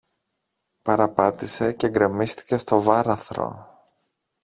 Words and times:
παραπάτησε 0.81 1.73
και 1.73 1.89
γκρεμίστηκε 1.89 2.57
στο 2.57 2.81
βάραθρο 2.81 3.67